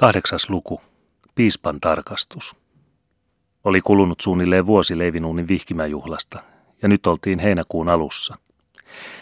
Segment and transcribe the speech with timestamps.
[0.00, 0.80] Kahdeksas luku.
[1.34, 2.56] Piispan tarkastus.
[3.64, 6.42] Oli kulunut suunnilleen vuosi Leivinuunin vihkimäjuhlasta,
[6.82, 8.34] ja nyt oltiin heinäkuun alussa.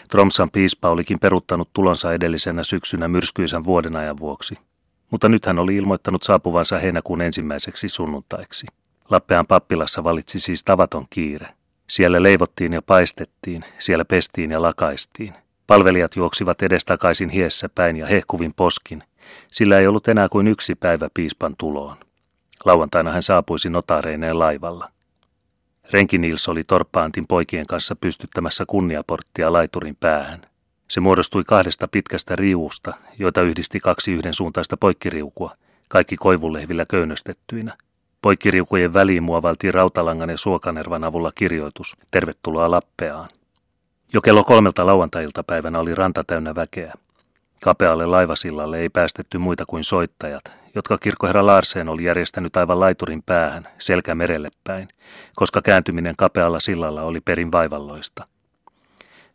[0.09, 4.57] Tromsan piispa olikin peruttanut tulonsa edellisenä syksynä myrskyisen vuodenajan vuoksi,
[5.11, 8.67] mutta nyt hän oli ilmoittanut saapuvansa heinäkuun ensimmäiseksi sunnuntaiksi.
[9.09, 11.47] Lappean pappilassa valitsi siis tavaton kiire.
[11.89, 15.33] Siellä leivottiin ja paistettiin, siellä pestiin ja lakaistiin.
[15.67, 19.03] Palvelijat juoksivat edestakaisin hiessä päin ja hehkuvin poskin,
[19.51, 21.97] sillä ei ollut enää kuin yksi päivä piispan tuloon.
[22.65, 24.89] Lauantaina hän saapuisi notareineen laivalla.
[25.91, 30.41] Renki Nils oli Torppaantin poikien kanssa pystyttämässä kunniaporttia laiturin päähän.
[30.87, 35.55] Se muodostui kahdesta pitkästä riuusta, joita yhdisti kaksi yhdensuuntaista poikkiriukua,
[35.89, 37.73] kaikki koivulehvillä köynnöstettyinä.
[38.21, 43.29] Poikkiriukujen väliin muovaltiin rautalangan ja suokanervan avulla kirjoitus, tervetuloa Lappeaan.
[44.13, 46.93] Jo kello kolmelta lauantai-iltapäivänä oli ranta täynnä väkeä.
[47.61, 50.43] Kapealle laivasillalle ei päästetty muita kuin soittajat,
[50.75, 54.87] jotka kirkkoherra Larsen oli järjestänyt aivan laiturin päähän, selkä merelle päin,
[55.35, 58.27] koska kääntyminen kapealla sillalla oli perin vaivalloista.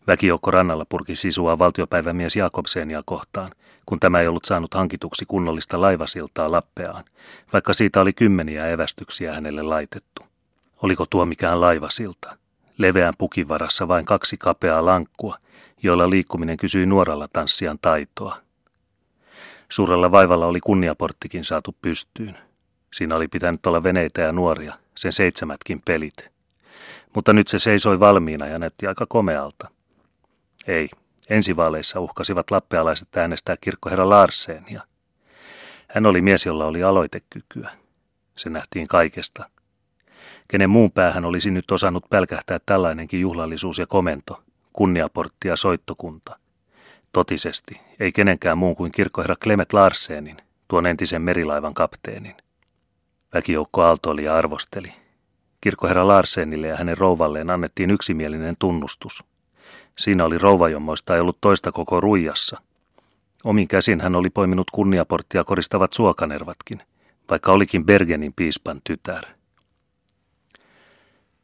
[0.06, 3.52] Väkijoukko rannalla purki sisua valtiopäivämies Jakobsenia kohtaan,
[3.86, 7.04] kun tämä ei ollut saanut hankituksi kunnollista laivasiltaa Lappeaan,
[7.52, 10.22] vaikka siitä oli kymmeniä evästyksiä hänelle laitettu.
[10.82, 12.36] Oliko tuo mikään laivasilta?
[12.78, 15.36] Leveän pukin varassa vain kaksi kapeaa lankkua,
[15.82, 18.38] joilla liikkuminen kysyi nuoralla tanssijan taitoa.
[19.68, 22.38] Suurella vaivalla oli kunniaporttikin saatu pystyyn.
[22.92, 26.30] Siinä oli pitänyt olla veneitä ja nuoria, sen seitsemätkin pelit.
[27.14, 29.68] Mutta nyt se seisoi valmiina ja näytti aika komealta.
[30.66, 30.88] Ei,
[31.30, 34.82] ensivaaleissa uhkasivat lappealaiset äänestää kirkkoherra Larsenia.
[35.88, 37.70] Hän oli mies, jolla oli aloitekykyä.
[38.36, 39.50] Se nähtiin kaikesta.
[40.48, 44.42] Kenen muun päähän olisi nyt osannut pälkähtää tällainenkin juhlallisuus ja komento–
[44.72, 46.38] kunniaportti ja soittokunta.
[47.12, 50.36] Totisesti, ei kenenkään muun kuin kirkkoherra Klemet Larsenin,
[50.68, 52.34] tuon entisen merilaivan kapteenin.
[53.34, 54.92] Väkijoukko aaltoili ja arvosteli.
[55.60, 59.24] Kirkkoherra Larsenille ja hänen rouvalleen annettiin yksimielinen tunnustus.
[59.98, 62.60] Siinä oli rouvajommoista ei ollut toista koko ruijassa.
[63.44, 66.82] Omin käsin hän oli poiminut kunniaporttia koristavat suokanervatkin,
[67.30, 69.24] vaikka olikin Bergenin piispan tytär.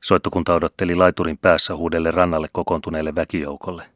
[0.01, 3.87] Soittokunta odotteli laiturin päässä huudelle rannalle kokoontuneelle väkijoukolle.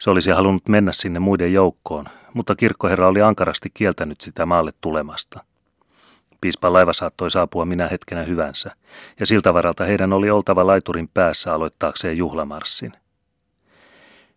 [0.00, 5.44] Se olisi halunnut mennä sinne muiden joukkoon, mutta kirkkoherra oli ankarasti kieltänyt sitä maalle tulemasta.
[6.40, 8.70] Piispan laiva saattoi saapua minä hetkenä hyvänsä,
[9.20, 12.92] ja siltä varalta heidän oli oltava laiturin päässä aloittaakseen juhlamarssin.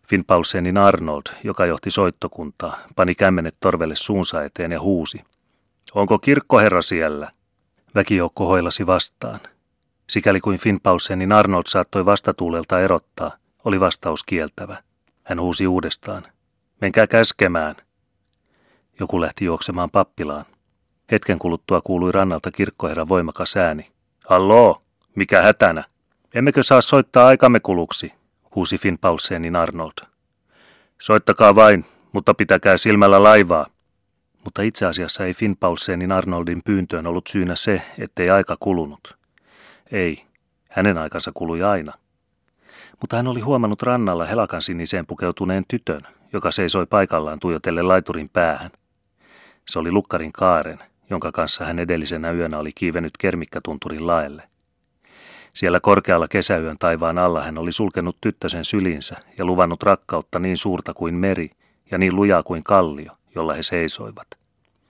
[0.08, 5.24] Finn Paulsenin Arnold, joka johti soittokuntaa, pani kämmenet torvelle suunsa eteen ja huusi.
[5.94, 7.30] Onko kirkkoherra siellä?
[7.94, 9.40] Väkijoukko hoilasi vastaan–
[10.10, 14.82] Sikäli kuin Finnpausenin Arnold saattoi vastatuulelta erottaa, oli vastaus kieltävä.
[15.24, 16.22] Hän huusi uudestaan.
[16.80, 17.76] Menkää käskemään.
[19.00, 20.44] Joku lähti juoksemaan pappilaan.
[21.12, 23.90] Hetken kuluttua kuului rannalta kirkkoherran voimakas ääni.
[24.26, 24.82] Halloo,
[25.14, 25.84] mikä hätänä?
[26.34, 28.12] Emmekö saa soittaa aikamme kuluksi,
[28.54, 30.06] huusi Finn Paulsenin Arnold.
[31.00, 33.66] Soittakaa vain, mutta pitäkää silmällä laivaa.
[34.44, 39.18] Mutta itse asiassa ei Finn Paulsenin Arnoldin pyyntöön ollut syynä se, ettei aika kulunut.
[39.92, 40.24] Ei,
[40.70, 41.92] hänen aikansa kului aina.
[43.00, 46.00] Mutta hän oli huomannut rannalla helakan siniseen pukeutuneen tytön,
[46.32, 48.70] joka seisoi paikallaan tuijotelle laiturin päähän.
[49.68, 50.78] Se oli lukkarin kaaren,
[51.10, 54.42] jonka kanssa hän edellisenä yönä oli kiivennyt kermikkatunturin laelle.
[55.54, 60.94] Siellä korkealla kesäyön taivaan alla hän oli sulkenut tyttösen sylinsä ja luvannut rakkautta niin suurta
[60.94, 61.50] kuin meri
[61.90, 64.26] ja niin lujaa kuin kallio, jolla he seisoivat.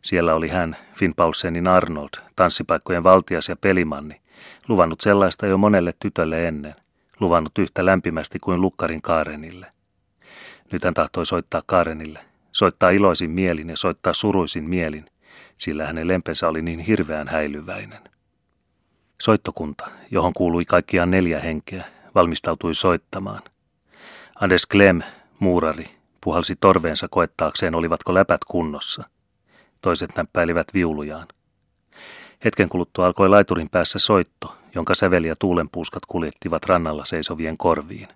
[0.03, 4.21] Siellä oli hän, Finn Paulsenin Arnold, tanssipaikkojen valtias ja pelimanni,
[4.69, 6.75] luvannut sellaista jo monelle tytölle ennen,
[7.21, 9.67] luvannut yhtä lämpimästi kuin Lukkarin Kaarenille.
[10.73, 12.21] Nyt hän tahtoi soittaa Kaarenille,
[12.53, 15.07] soittaa iloisin mielin ja soittaa suruisin mielin,
[15.57, 18.01] sillä hänen lempensä oli niin hirveän häilyväinen.
[19.21, 21.85] Soittokunta, johon kuului kaikkiaan neljä henkeä,
[22.15, 23.43] valmistautui soittamaan.
[24.41, 25.03] Andes Klem,
[25.39, 25.85] muurari,
[26.21, 29.05] puhalsi torveensa koettaakseen, olivatko läpät kunnossa.
[29.83, 31.27] Toiset näppäilivät viulujaan.
[32.45, 38.09] Hetken kuluttua alkoi laiturin päässä soitto, jonka säveli ja tuulenpuuskat kuljettivat rannalla seisovien korviin.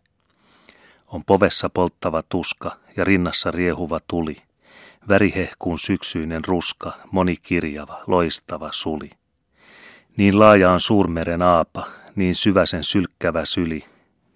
[1.07, 4.37] On povessa polttava tuska ja rinnassa riehuva tuli,
[5.09, 9.11] värihehkuun syksyinen ruska, monikirjava, loistava suli.
[10.17, 11.87] Niin laaja on suurmeren aapa,
[12.17, 13.85] niin syvä sen sylkkävä syli,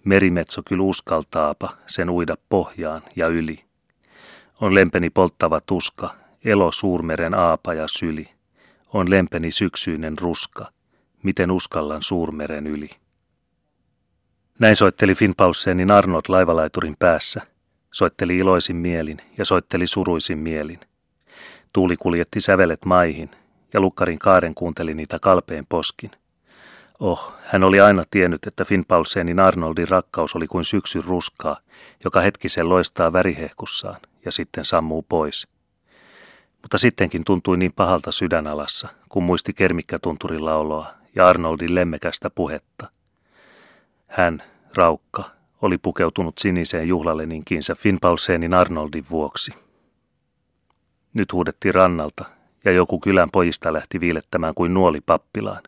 [0.03, 3.63] merimetso kyllä uskaltaapa sen uida pohjaan ja yli.
[4.61, 6.09] On lempeni polttava tuska,
[6.45, 8.25] elo suurmeren aapa ja syli–
[8.93, 10.71] on lempeni syksyinen ruska,
[11.23, 12.89] miten uskallan suurmeren yli.
[14.59, 17.41] Näin soitteli Finn Paulsenin Arnold laivalaiturin päässä,
[17.91, 20.79] soitteli iloisin mielin ja soitteli suruisin mielin.
[21.73, 23.29] Tuuli kuljetti sävelet maihin,
[23.73, 26.11] ja lukkarin kaaren kuunteli niitä kalpeen poskin.
[26.99, 31.57] Oh, hän oli aina tiennyt, että Finn Paulsenin Arnoldin rakkaus oli kuin syksyn ruskaa,
[32.03, 35.47] joka hetkisen loistaa värihehkussaan ja sitten sammuu pois.
[36.61, 42.91] Mutta sittenkin tuntui niin pahalta sydänalassa, kun muisti kermikkätunturilla oloa ja Arnoldin lemmekästä puhetta.
[44.07, 44.43] Hän,
[44.75, 45.23] raukka,
[45.61, 49.51] oli pukeutunut siniseen juhlaleninkiinsä Finn Paulsenin Arnoldin vuoksi.
[51.13, 52.25] Nyt huudettiin rannalta,
[52.65, 55.63] ja joku kylän pojista lähti viilettämään kuin nuoli pappilaan.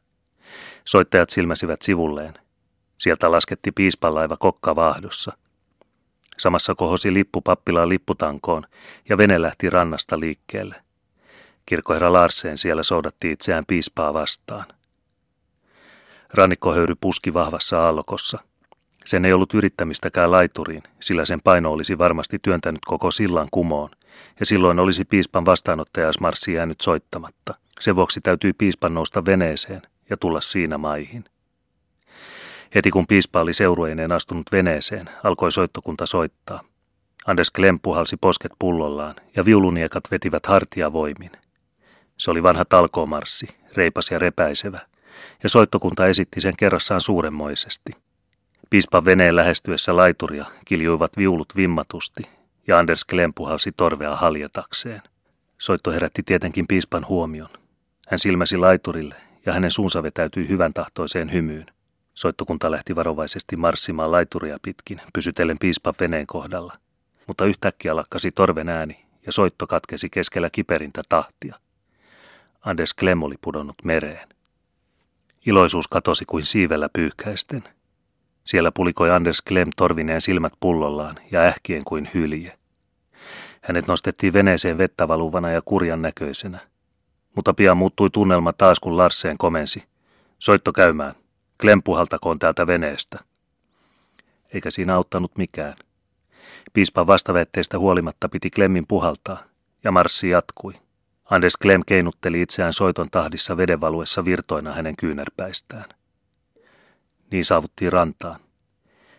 [0.85, 2.33] Soittajat silmäsivät sivulleen.
[2.97, 5.37] Sieltä lasketti piispalaiva kokka vaahdossa.
[6.39, 8.63] Samassa kohosi lippu pappilaan lipputankoon,
[9.09, 10.75] ja vene lähti rannasta liikkeelle.
[11.65, 14.65] Kirkkoherra Larseen siellä soudatti itseään piispaa vastaan.
[16.33, 18.39] Rannikkohöyry puski vahvassa aallokossa.
[19.05, 23.89] Sen ei ollut yrittämistäkään laituriin, sillä sen paino olisi varmasti työntänyt koko sillan kumoon,
[24.39, 27.55] ja silloin olisi piispan vastaanottajaismarssi jäänyt soittamatta.
[27.79, 31.25] Sen vuoksi täytyi piispan nousta veneeseen ja tulla siinä maihin.
[32.75, 36.61] Heti kun piispa oli seurueineen astunut veneeseen, alkoi soittokunta soittaa.
[37.27, 41.31] Anders Klem puhalsi posket pullollaan ja viuluniekat vetivät hartia voimin.
[42.17, 44.79] Se oli vanha talkoomarssi, reipas ja repäisevä,
[45.43, 47.91] ja soittokunta esitti sen kerrassaan suuremmoisesti–
[48.69, 52.23] Piispan veneen lähestyessä laituria kiljuivat viulut vimmatusti
[52.67, 55.01] ja Anders Klem puhalsi torvea haljatakseen.
[55.57, 57.49] Soitto herätti tietenkin piispan huomion.
[58.07, 59.15] Hän silmäsi laiturille
[59.45, 61.65] ja hänen suunsa vetäytyi hyvän tahtoiseen hymyyn.
[62.19, 66.73] Soittokunta lähti varovaisesti marssimaan laituria pitkin, pysytellen piispan veneen kohdalla.
[67.27, 71.55] Mutta yhtäkkiä lakkasi torven ääni ja soitto katkesi keskellä kiperintä tahtia.
[72.61, 74.29] Anders Klem oli pudonnut mereen.
[75.45, 77.63] Iloisuus katosi kuin siivellä pyyhkäisten–
[78.43, 82.57] siellä pulikoi Anders Klem torvineen silmät pullollaan ja ähkien kuin hylje.
[83.61, 86.59] Hänet nostettiin veneeseen vettä valuvana ja kurjan näköisenä.
[87.35, 89.83] Mutta pian muuttui tunnelma taas, kun Larseen komensi.
[90.39, 91.15] Soitto käymään.
[91.61, 93.19] Klem puhaltakoon täältä veneestä.
[94.53, 95.75] Eikä siinä auttanut mikään.
[96.73, 99.43] Piispan vastavetteistä huolimatta piti Klemmin puhaltaa,
[99.83, 100.73] ja marssi jatkui.
[101.25, 105.85] Anders Klem keinutteli itseään soiton tahdissa vedenvaluessa virtoina hänen kyynärpäistään.
[107.31, 108.39] Niin saavuttiin rantaan.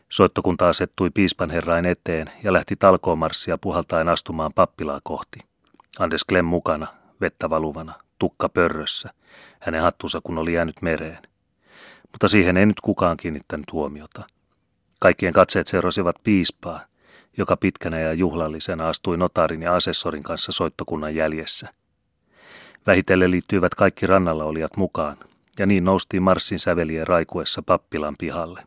[0.09, 5.39] Soittokunta asettui piispanherrain eteen ja lähti talkoomarssia puhaltaen astumaan pappilaa kohti.
[5.99, 6.87] Andes Klem mukana,
[7.21, 9.11] vettä valuvana, tukka pörrössä,
[9.61, 11.30] hänen hattunsa kun oli jäänyt mereen.
[12.12, 14.27] Mutta siihen ei nyt kukaan kiinnittänyt huomiota.
[15.01, 16.81] Kaikkien katseet seurasivat piispaa,
[17.37, 21.69] joka pitkänä ja juhlallisena astui notaarin ja asessorin kanssa soittokunnan jäljessä.
[22.87, 25.17] Vähitellen liittyivät kaikki rannalla olijat mukaan,
[25.59, 28.63] ja niin noustiin marssin sävelien raikuessa pappilan pihalle.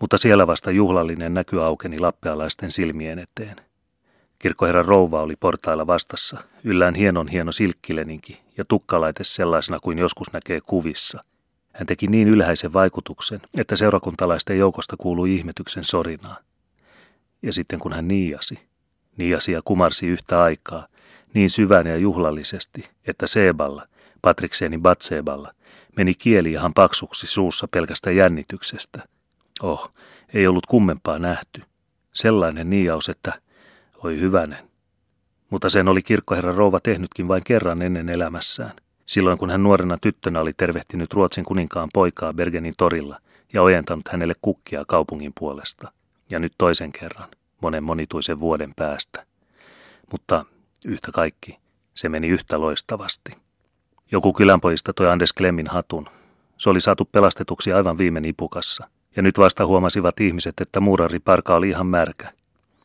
[0.00, 3.56] Mutta siellä vasta juhlallinen näky aukeni lappealaisten silmien eteen.
[4.38, 10.60] Kirkkoherran rouva oli portailla vastassa, yllään hienon hieno silkkileninki ja tukkalaite sellaisena kuin joskus näkee
[10.60, 11.24] kuvissa.
[11.74, 16.38] Hän teki niin ylhäisen vaikutuksen, että seurakuntalaisten joukosta kuului ihmetyksen sorinaa.
[17.42, 18.58] Ja sitten kun hän niiasi,
[19.16, 20.86] niiasi ja kumarsi yhtä aikaa,
[21.34, 23.86] niin syvän ja juhlallisesti, että Seeballa,
[24.22, 25.54] Patrikseeni Batseballa,
[25.96, 29.02] meni kieli ihan paksuksi suussa pelkästä jännityksestä.
[29.62, 29.92] Oh,
[30.34, 31.62] ei ollut kummempaa nähty.
[32.12, 33.32] Sellainen niiaus, että
[34.04, 34.70] oi hyvänen.
[35.50, 38.72] Mutta sen oli kirkkoherra rouva tehnytkin vain kerran ennen elämässään.
[39.06, 43.18] Silloin kun hän nuorena tyttönä oli tervehtinyt Ruotsin kuninkaan poikaa Bergenin torilla
[43.52, 45.92] ja ojentanut hänelle kukkia kaupungin puolesta.
[46.30, 47.28] Ja nyt toisen kerran,
[47.60, 49.26] monen monituisen vuoden päästä.
[50.12, 50.44] Mutta
[50.84, 51.58] yhtä kaikki,
[51.94, 53.32] se meni yhtä loistavasti.
[54.12, 56.08] Joku kylänpojista toi Andes Klemmin hatun.
[56.58, 58.88] Se oli saatu pelastetuksi aivan viime nipukassa.
[59.16, 62.32] Ja nyt vasta huomasivat ihmiset, että muurari parka oli ihan märkä.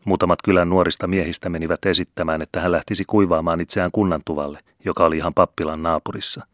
[0.10, 5.34] Muutamat kylän nuorista miehistä menivät esittämään, että hän lähtisi kuivaamaan itseään kunnantuvalle, joka oli ihan
[5.34, 6.46] pappilan naapurissa.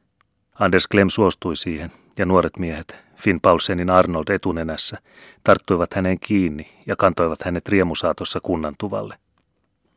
[0.60, 4.98] Anders Klem suostui siihen, ja nuoret miehet, Finn Paulsenin Arnold etunenässä,
[5.44, 9.18] tarttuivat hänen kiinni ja kantoivat hänet riemusaatossa kunnantuvalle.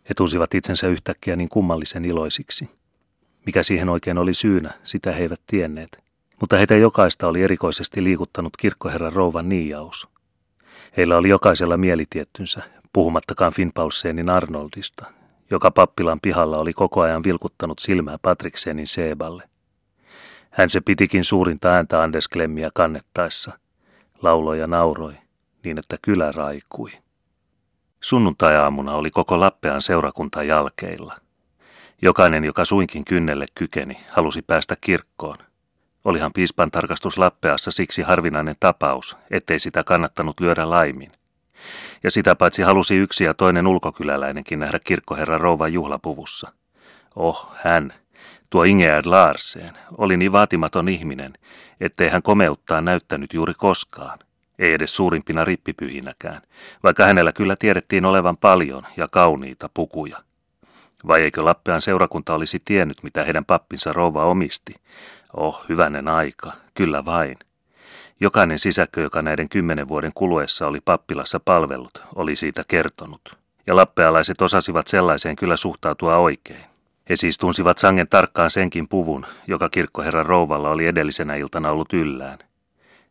[0.08, 2.70] He tunsivat itsensä yhtäkkiä niin kummallisen iloisiksi.
[3.46, 6.04] Mikä siihen oikein oli syynä, sitä he eivät tienneet.
[6.40, 10.08] Mutta heitä jokaista oli erikoisesti liikuttanut kirkkoherran rouvan niijaus.
[10.96, 15.06] Heillä oli jokaisella mielitiettynsä, puhumattakaan Finpaulseenin Arnoldista,
[15.50, 19.48] joka pappilan pihalla oli koko ajan vilkuttanut silmää Patriksenin Seeballe.
[20.50, 23.58] Hän se pitikin suurinta ääntä Andes Klemmiä kannettaessa,
[24.22, 25.14] lauloi ja nauroi,
[25.64, 26.90] niin että kylä raikui.
[28.00, 31.14] Sunnuntai-aamuna oli koko Lappean seurakunta jalkeilla–
[32.02, 35.38] Jokainen, joka suinkin kynnelle kykeni, halusi päästä kirkkoon.
[36.04, 41.12] Olihan piispan tarkastus Lappeassa siksi harvinainen tapaus, ettei sitä kannattanut lyödä laimin.
[42.02, 46.52] Ja sitä paitsi halusi yksi ja toinen ulkokyläläinenkin nähdä kirkkoherra rouvan juhlapuvussa.
[47.16, 47.92] Oh, hän,
[48.50, 51.32] Tuo Ingeard Larsen oli niin vaatimaton ihminen,
[51.80, 54.18] ettei hän komeuttaa näyttänyt juuri koskaan,
[54.58, 56.42] ei edes suurimpina rippipyhinäkään,
[56.82, 60.18] vaikka hänellä kyllä tiedettiin olevan paljon ja kauniita pukuja.
[61.06, 64.74] Vai eikö Lappean seurakunta olisi tiennyt, mitä heidän pappinsa rouva omisti?
[65.36, 67.36] Oh, hyvänen aika, kyllä vain.
[68.20, 73.38] Jokainen sisäkkö, joka näiden kymmenen vuoden kuluessa oli pappilassa palvellut, oli siitä kertonut.
[73.66, 76.64] Ja lappealaiset osasivat sellaiseen kyllä suhtautua oikein.
[77.08, 82.38] He siis tunsivat sangen tarkkaan senkin puvun, joka kirkkoherran rouvalla oli edellisenä iltana ollut yllään.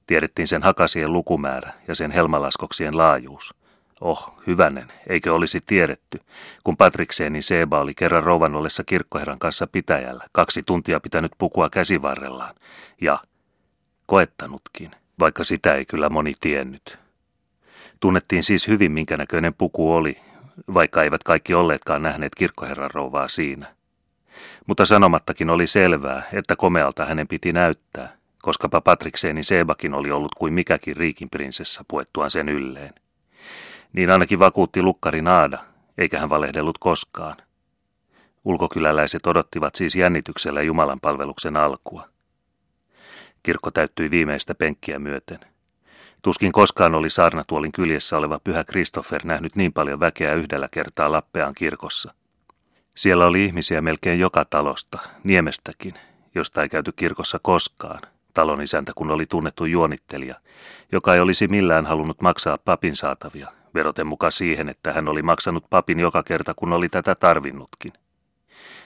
[0.07, 3.55] Tiedettiin sen hakasien lukumäärä ja sen helmalaskoksien laajuus.
[4.01, 6.19] Oh, hyvänen, eikö olisi tiedetty,
[6.63, 12.55] kun Patrikseenin Seba oli kerran rouvan ollessa kirkkoherran kanssa pitäjällä, kaksi tuntia pitänyt pukua käsivarrellaan,
[13.01, 13.19] ja
[14.07, 16.99] koettanutkin, vaikka sitä ei kyllä moni tiennyt.
[17.99, 20.17] Tunnettiin siis hyvin, minkä näköinen puku oli,
[20.73, 23.73] vaikka eivät kaikki olleetkaan nähneet kirkkoherran rouvaa siinä.
[24.67, 30.53] Mutta sanomattakin oli selvää, että komealta hänen piti näyttää, koskapa Patrikseenin Sebakin oli ollut kuin
[30.53, 32.93] mikäkin riikin prinsessa puettuaan sen ylleen.
[33.93, 35.59] Niin ainakin vakuutti lukkari Naada,
[35.97, 37.37] eikä hän valehdellut koskaan.
[38.45, 42.09] Ulkokyläläiset odottivat siis jännityksellä Jumalan palveluksen alkua.
[43.47, 45.39] Kirkko täyttyi viimeistä penkkiä myöten.
[46.21, 51.53] Tuskin koskaan oli saarnatuolin kyljessä oleva pyhä Kristoffer nähnyt niin paljon väkeä yhdellä kertaa Lappeaan
[51.53, 52.13] kirkossa.
[52.95, 55.93] Siellä oli ihmisiä melkein joka talosta, niemestäkin,
[56.35, 58.01] josta ei käyty kirkossa koskaan,
[58.33, 60.35] talon isäntä kun oli tunnettu juonittelija,
[60.91, 65.65] joka ei olisi millään halunnut maksaa papin saatavia, veroten mukaan siihen, että hän oli maksanut
[65.69, 67.93] papin joka kerta, kun oli tätä tarvinnutkin.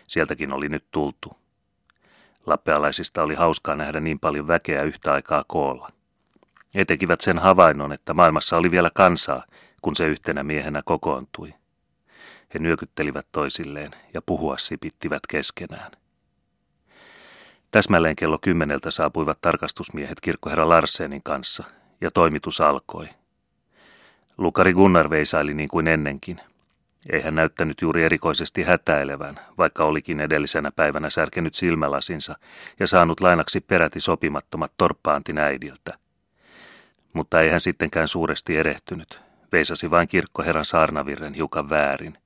[0.07, 1.40] Sieltäkin oli nyt tultu.
[2.45, 5.87] Lappealaisista oli hauskaa nähdä niin paljon väkeä yhtä aikaa koolla.
[6.75, 9.43] He tekivät sen havainnon, että maailmassa oli vielä kansaa,
[9.81, 11.53] kun se yhtenä miehenä kokoontui.
[12.53, 15.91] He nyökyttelivät toisilleen ja puhua sipittivät keskenään.
[17.71, 21.63] Täsmälleen kello kymmeneltä saapuivat tarkastusmiehet kirkkoherra Larsenin kanssa,
[22.01, 23.09] ja toimitus alkoi.
[24.37, 26.41] Lukari Gunnar veisaili niin kuin ennenkin.
[27.09, 32.35] Ei hän näyttänyt juuri erikoisesti hätäilevän, vaikka olikin edellisenä päivänä särkenyt silmälasinsa
[32.79, 35.97] ja saanut lainaksi peräti sopimattomat torppaantin äidiltä.
[37.13, 42.17] Mutta ei hän sittenkään suuresti erehtynyt, veisasi vain kirkkoherran saarnavirren hiukan väärin.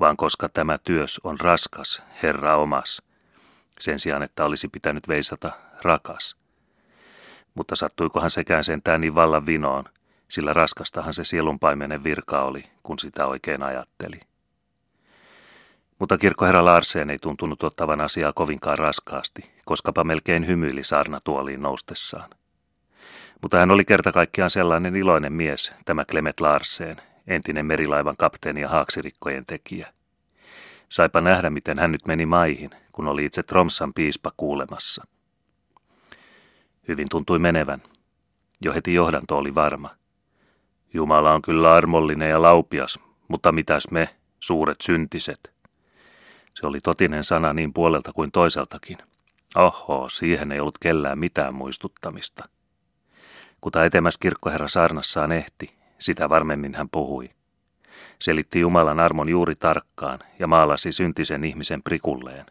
[0.00, 3.02] Vaan koska tämä työs on raskas, herra omas,
[3.80, 5.52] sen sijaan, että olisi pitänyt veisata
[5.82, 6.36] rakas.
[7.54, 9.84] Mutta sattuikohan sekään sentään niin vallan vinoon,
[10.28, 14.20] sillä raskastahan se sielunpaimenen virka oli, kun sitä oikein ajatteli.
[15.98, 22.30] Mutta kirkkoherra Larsen ei tuntunut ottavan asiaa kovinkaan raskaasti, koskapa melkein hymyili saarnatuoliin noustessaan.
[23.42, 28.68] Mutta hän oli kerta kaikkiaan sellainen iloinen mies, tämä Clement Larsen, entinen merilaivan kapteeni ja
[28.68, 29.92] haaksirikkojen tekijä.
[30.88, 35.02] Saipa nähdä, miten hän nyt meni maihin, kun oli itse Tromsan piispa kuulemassa.
[36.88, 37.82] Hyvin tuntui menevän.
[38.60, 39.90] Jo heti johdanto oli varma.
[40.96, 44.08] Jumala on kyllä armollinen ja laupias, mutta mitäs me,
[44.40, 45.52] suuret syntiset?
[46.54, 48.98] Se oli totinen sana niin puolelta kuin toiseltakin.
[49.56, 52.48] Oho, siihen ei ollut kellään mitään muistuttamista.
[53.60, 57.30] Kuta etemäs kirkkoherra saarnassaan ehti, sitä varmemmin hän puhui.
[58.18, 62.46] Selitti Jumalan armon juuri tarkkaan ja maalasi syntisen ihmisen prikulleen.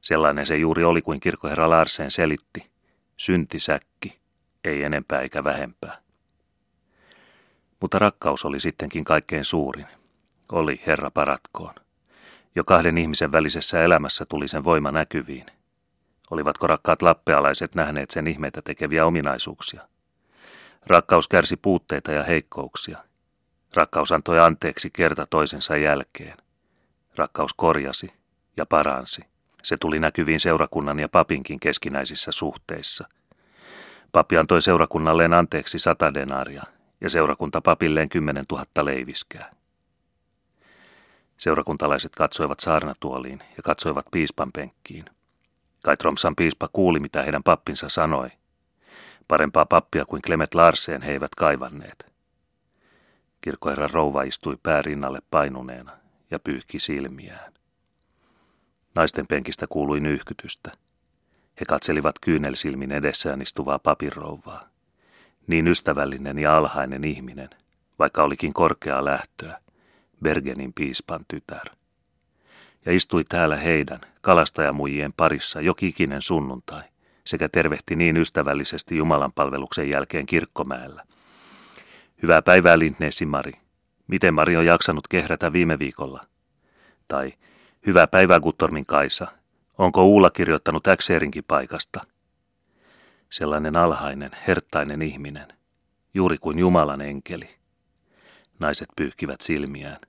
[0.00, 2.70] Sellainen se juuri oli kuin kirkkoherra Larsen selitti.
[3.16, 4.18] Syntisäkki,
[4.64, 6.07] ei enempää eikä vähempää.
[7.80, 9.86] Mutta rakkaus oli sittenkin kaikkein suurin.
[10.52, 11.74] Oli Herra paratkoon.
[12.54, 15.46] Jo kahden ihmisen välisessä elämässä tuli sen voima näkyviin.
[16.30, 19.88] Olivatko rakkaat lappealaiset nähneet sen ihmeitä tekeviä ominaisuuksia?
[20.86, 22.98] Rakkaus kärsi puutteita ja heikkouksia.
[23.76, 26.34] Rakkaus antoi anteeksi kerta toisensa jälkeen.
[27.16, 28.08] Rakkaus korjasi
[28.56, 29.22] ja paransi.
[29.62, 33.08] Se tuli näkyviin seurakunnan ja papinkin keskinäisissä suhteissa.
[34.12, 36.62] Papi antoi seurakunnalleen anteeksi sata denaria
[37.00, 39.50] ja seurakunta papilleen kymmenen tuhatta leiviskää.
[41.38, 45.04] Seurakuntalaiset katsoivat saarnatuoliin ja katsoivat piispan penkkiin.
[45.84, 48.28] Kai Tromsan piispa kuuli, mitä heidän pappinsa sanoi.
[49.28, 52.12] Parempaa pappia kuin Clement Larsen he eivät kaivanneet.
[53.40, 55.92] Kirkkoherran rouva istui päärinnalle painuneena
[56.30, 57.52] ja pyyhki silmiään.
[58.94, 60.72] Naisten penkistä kuului nyyhkytystä.
[61.60, 64.68] He katselivat kyynelsilmin edessään istuvaa papinrouvaa.
[65.48, 67.50] Niin ystävällinen ja alhainen ihminen,
[67.98, 69.58] vaikka olikin korkea lähtöä,
[70.22, 71.66] Bergenin piispan tytär.
[72.86, 76.82] Ja istui täällä heidän, kalastajamujien parissa jokikinen sunnuntai,
[77.26, 81.04] sekä tervehti niin ystävällisesti Jumalan palveluksen jälkeen kirkkomäellä.
[82.22, 83.52] Hyvää päivää, Lindnesi Mari.
[84.06, 86.20] Miten Mari on jaksanut kehrätä viime viikolla?
[87.08, 87.32] Tai
[87.86, 89.26] Hyvää päivää, Guttormin Kaisa.
[89.78, 92.00] Onko Uula kirjoittanut Äkserinkin paikasta?
[93.30, 95.48] Sellainen alhainen, herttainen ihminen,
[96.14, 97.50] juuri kuin Jumalan enkeli.
[98.58, 100.00] Naiset pyyhkivät silmiään.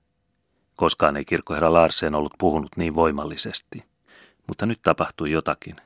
[0.76, 3.84] Koskaan ei kirkkoherra Larsen ollut puhunut niin voimallisesti.
[4.48, 5.76] Mutta nyt tapahtui jotakin.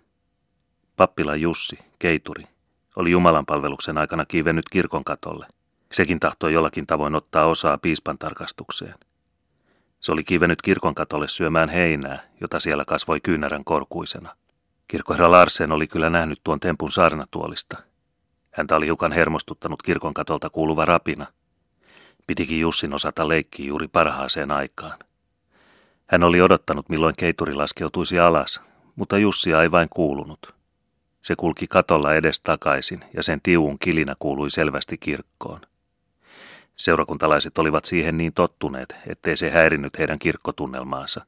[0.96, 2.44] Pappila Jussi, keituri,
[2.96, 5.46] oli Jumalan palveluksen aikana kiivennyt kirkon katolle.
[5.92, 8.94] Sekin tahtoi jollakin tavoin ottaa osaa piispan tarkastukseen.
[10.00, 14.36] Se oli kiivennyt kirkon katolle syömään heinää, jota siellä kasvoi kyynärän korkuisena.
[14.88, 17.76] Kirkkoherra Larsen oli kyllä nähnyt tuon tempun saarnatuolista.
[18.50, 21.26] Häntä oli hiukan hermostuttanut kirkon katolta kuuluva rapina.
[22.26, 24.98] Pitikin Jussin osata leikkiä juuri parhaaseen aikaan.
[26.06, 28.60] Hän oli odottanut, milloin keituri laskeutuisi alas,
[28.96, 30.54] mutta Jussia ei vain kuulunut.
[31.22, 35.60] Se kulki katolla edes takaisin ja sen tiuun kilinä kuului selvästi kirkkoon.
[36.76, 41.26] Seurakuntalaiset olivat siihen niin tottuneet, ettei se häirinnyt heidän kirkkotunnelmaansa.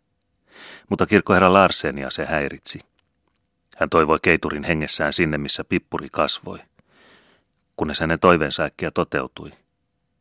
[0.91, 2.81] Mutta kirkkoherra Larsenia se häiritsi.
[3.76, 6.59] Hän toivoi keiturin hengessään sinne, missä pippuri kasvoi.
[7.76, 9.52] Kunnes hänen toiveensa äkkiä toteutui.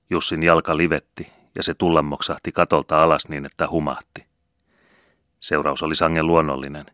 [0.09, 4.25] Jussin jalka livetti ja se tullamoksahti katolta alas niin, että humahti.
[5.39, 6.85] Seuraus oli sangen luonnollinen.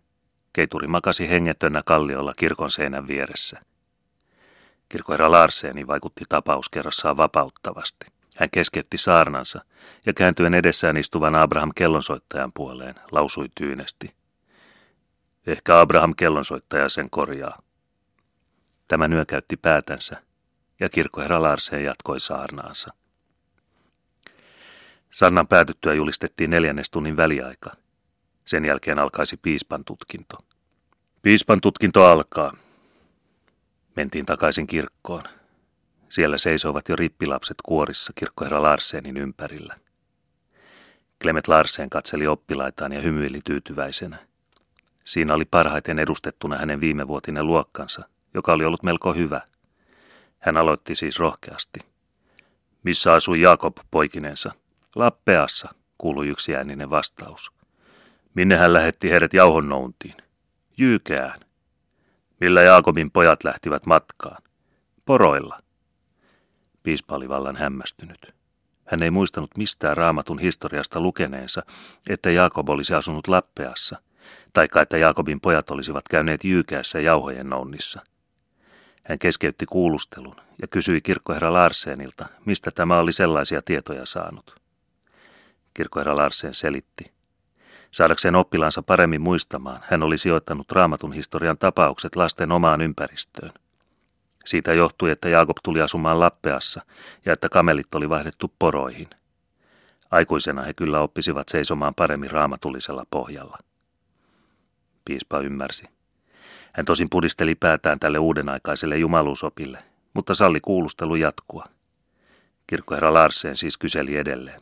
[0.53, 3.59] Keituri makasi hengettönä kalliolla kirkon seinän vieressä.
[4.89, 8.05] Kirkoherra Larseni vaikutti tapauskerrassaan vapauttavasti.
[8.37, 9.61] Hän keskeytti saarnansa
[10.05, 14.20] ja kääntyen edessään istuvan Abraham kellonsoittajan puoleen lausui tyynesti.
[15.47, 17.61] Ehkä Abraham kellonsoittaja sen korjaa.
[18.87, 20.23] Tämä nyökäytti päätänsä
[20.79, 22.93] ja kirkkoherra Larsen jatkoi saarnaansa.
[25.11, 27.71] Sannan päätyttyä julistettiin neljännes tunnin väliaika.
[28.45, 30.37] Sen jälkeen alkaisi piispan tutkinto.
[31.21, 32.53] Piispan tutkinto alkaa.
[33.95, 35.23] Mentiin takaisin kirkkoon.
[36.09, 39.75] Siellä seisovat jo rippilapset kuorissa kirkkoherra Larsenin ympärillä.
[41.21, 44.30] Klemet Larsen katseli oppilaitaan ja hymyili tyytyväisenä.
[45.05, 48.03] Siinä oli parhaiten edustettuna hänen viimevuotinen luokkansa,
[48.33, 49.41] joka oli ollut melko hyvä.
[50.39, 51.79] Hän aloitti siis rohkeasti.
[52.83, 54.51] Missä asui Jakob poikinensa?
[54.95, 57.51] Lappeassa, kuului yksi ääninen vastaus.
[58.33, 60.15] Minne hän lähetti heidät jauhonnountiin?
[60.77, 61.39] Jyykään.
[62.39, 64.43] Millä Jaakobin pojat lähtivät matkaan?
[65.05, 65.59] Poroilla.
[66.83, 68.35] Piispa oli vallan hämmästynyt.
[68.85, 71.63] Hän ei muistanut mistään raamatun historiasta lukeneensa,
[72.09, 74.01] että Jaakob olisi asunut Lappeassa,
[74.53, 78.01] taikka että Jaakobin pojat olisivat käyneet Jyykeässä jauhojen nounissa.
[79.03, 84.55] Hän keskeytti kuulustelun ja kysyi kirkkoherra Larsenilta, mistä tämä oli sellaisia tietoja saanut.
[85.73, 87.11] Kirkkoherra Larsen selitti.
[87.91, 93.51] Saadakseen oppilaansa paremmin muistamaan, hän oli sijoittanut raamatun historian tapaukset lasten omaan ympäristöön.
[94.45, 96.81] Siitä johtui, että Jaakob tuli asumaan Lappeassa
[97.25, 99.07] ja että kamelit oli vaihdettu poroihin.
[100.11, 103.57] Aikuisena he kyllä oppisivat seisomaan paremmin raamatullisella pohjalla.
[105.05, 105.85] Piispa ymmärsi.
[106.73, 109.83] Hän tosin pudisteli päätään tälle uudenaikaiselle jumaluusopille,
[110.13, 111.65] mutta salli kuulustelu jatkua.
[112.67, 114.61] Kirkkoherra Larsen siis kyseli edelleen.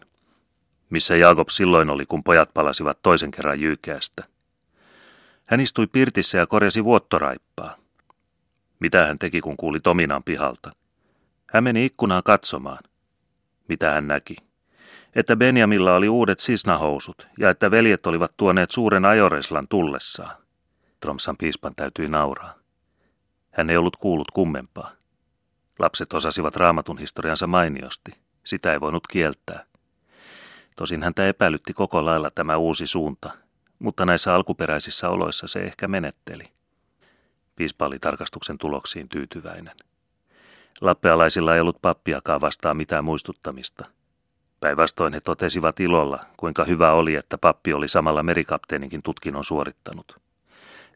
[0.90, 4.24] Missä Jaakob silloin oli, kun pojat palasivat toisen kerran Jyykeästä?
[5.46, 7.76] Hän istui pirtissä ja korjasi vuottoraippaa.
[8.80, 10.72] Mitä hän teki, kun kuuli Tominan pihalta?
[11.54, 12.84] Hän meni ikkunaan katsomaan.
[13.68, 14.36] Mitä hän näki?
[15.16, 20.38] Että Benjamilla oli uudet sisnahousut ja että veljet olivat tuoneet suuren ajoreslan tullessaan.
[21.00, 22.54] Tromsan piispan täytyi nauraa.
[23.52, 24.92] Hän ei ollut kuullut kummempaa.
[25.80, 28.12] Lapset osasivat raamatun historiansa mainiosti.
[28.44, 29.66] Sitä ei voinut kieltää.
[30.76, 33.32] Tosin häntä epäilytti koko lailla tämä uusi suunta,
[33.80, 36.44] mutta näissä alkuperäisissä oloissa se ehkä menetteli.
[37.56, 39.78] Piispa oli tarkastuksen tuloksiin tyytyväinen.
[40.82, 43.86] Lappealaisilla ei ollut pappiakaan vastaan mitään muistuttamista.
[44.60, 50.20] Päinvastoin he totesivat ilolla, kuinka hyvä oli, että pappi oli samalla merikapteeninkin tutkinnon suorittanut.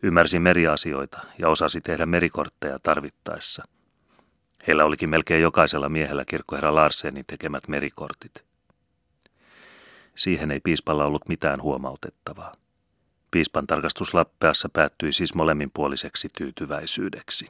[0.04, 3.63] Ymmärsi meriasioita ja osasi tehdä merikortteja tarvittaessa.
[4.67, 8.45] Heillä olikin melkein jokaisella miehellä kirkkoherra Larsenin tekemät merikortit.
[10.15, 12.54] Siihen ei piispalla ollut mitään huomautettavaa.
[13.32, 17.49] Piispan tarkastus Lappeassa päättyi siis molemminpuoliseksi tyytyväisyydeksi.